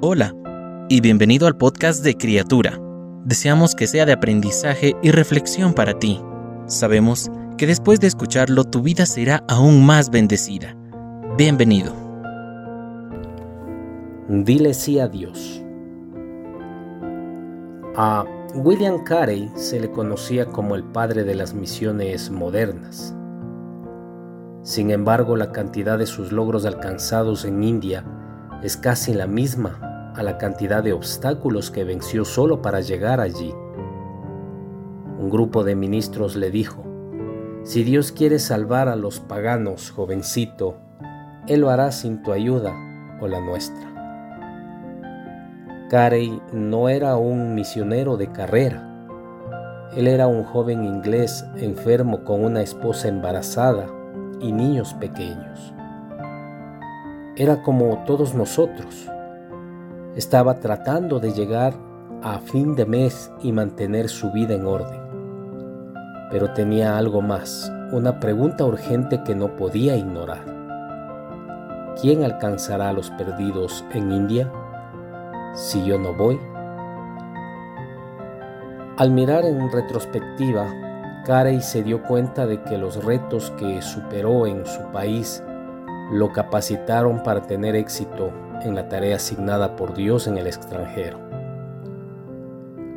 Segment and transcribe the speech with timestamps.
[0.00, 0.32] Hola
[0.88, 2.80] y bienvenido al podcast de Criatura.
[3.24, 6.22] Deseamos que sea de aprendizaje y reflexión para ti.
[6.66, 10.76] Sabemos que después de escucharlo tu vida será aún más bendecida.
[11.36, 11.92] Bienvenido.
[14.28, 15.64] Dile sí a Dios.
[17.96, 18.24] A
[18.54, 23.16] William Carey se le conocía como el padre de las misiones modernas.
[24.62, 28.04] Sin embargo, la cantidad de sus logros alcanzados en India
[28.62, 29.87] es casi la misma
[30.18, 33.54] a la cantidad de obstáculos que venció solo para llegar allí.
[35.16, 36.82] Un grupo de ministros le dijo,
[37.62, 40.74] si Dios quiere salvar a los paganos, jovencito,
[41.46, 42.74] Él lo hará sin tu ayuda
[43.20, 43.86] o la nuestra.
[45.88, 48.84] Carey no era un misionero de carrera.
[49.96, 53.86] Él era un joven inglés enfermo con una esposa embarazada
[54.40, 55.72] y niños pequeños.
[57.36, 59.08] Era como todos nosotros.
[60.16, 61.74] Estaba tratando de llegar
[62.22, 65.00] a fin de mes y mantener su vida en orden.
[66.30, 70.44] Pero tenía algo más, una pregunta urgente que no podía ignorar.
[72.00, 74.52] ¿Quién alcanzará a los perdidos en India
[75.54, 76.38] si yo no voy?
[78.96, 80.66] Al mirar en retrospectiva,
[81.24, 85.42] Carey se dio cuenta de que los retos que superó en su país
[86.10, 91.18] lo capacitaron para tener éxito en la tarea asignada por Dios en el extranjero.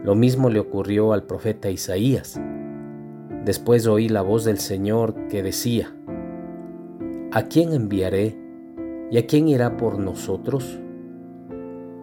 [0.03, 2.40] Lo mismo le ocurrió al profeta Isaías.
[3.45, 5.94] Después oí la voz del Señor que decía,
[7.34, 8.36] ¿A quién enviaré
[9.09, 10.80] y a quién irá por nosotros?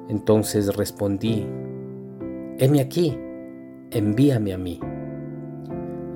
[0.08, 1.46] Entonces respondí,
[2.58, 3.18] heme aquí,
[3.90, 4.80] envíame a mí.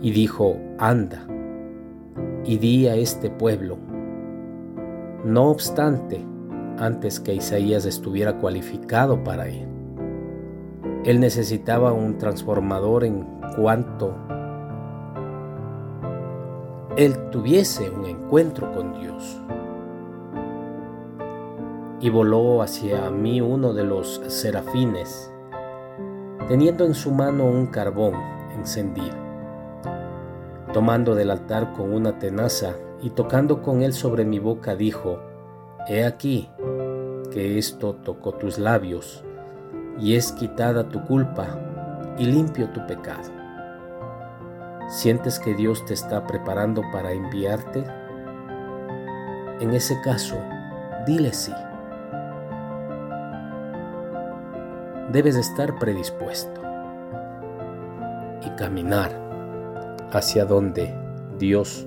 [0.00, 1.27] Y dijo, anda,
[2.44, 3.77] y di a este pueblo,
[5.24, 6.24] no obstante,
[6.78, 9.68] antes que Isaías estuviera cualificado para ir,
[11.04, 14.14] él necesitaba un transformador en cuanto
[16.96, 19.40] él tuviese un encuentro con Dios.
[22.00, 25.32] Y voló hacia mí uno de los serafines,
[26.48, 28.14] teniendo en su mano un carbón
[28.55, 29.16] encendido.
[30.74, 35.18] Tomando del altar con una tenaza, y tocando con él sobre mi boca dijo,
[35.89, 36.48] He aquí
[37.33, 39.24] que esto tocó tus labios,
[39.98, 41.58] y es quitada tu culpa
[42.18, 43.30] y limpio tu pecado.
[44.89, 47.85] ¿Sientes que Dios te está preparando para enviarte?
[49.61, 50.36] En ese caso,
[51.07, 51.52] dile sí.
[55.11, 56.61] Debes estar predispuesto
[58.42, 59.11] y caminar
[60.12, 60.95] hacia donde
[61.39, 61.86] Dios